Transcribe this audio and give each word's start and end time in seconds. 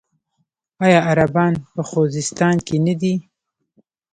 آیا 0.85 0.99
عربان 1.11 1.53
په 1.73 1.81
خوزستان 1.89 2.55
کې 2.67 2.77
نه 2.85 2.93
دي؟ 3.01 3.15